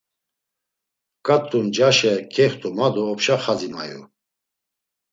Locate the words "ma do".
2.77-3.01